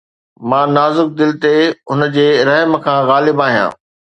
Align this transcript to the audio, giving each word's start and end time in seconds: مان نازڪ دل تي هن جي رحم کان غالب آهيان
مان 0.49 0.67
نازڪ 0.77 1.07
دل 1.19 1.31
تي 1.43 1.53
هن 1.91 2.01
جي 2.15 2.27
رحم 2.49 2.73
کان 2.85 2.99
غالب 3.11 3.37
آهيان 3.49 3.71